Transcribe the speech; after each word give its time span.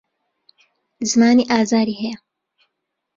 زمانی 1.11 1.43
ئازاری 1.51 1.95
هەیە. 2.01 2.17